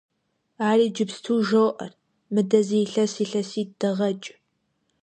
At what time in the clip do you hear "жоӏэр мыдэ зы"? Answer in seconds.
1.47-2.77